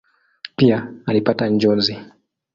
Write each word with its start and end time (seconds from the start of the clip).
Pia 0.55 0.93
alipata 1.05 1.47
njozi. 1.49 1.97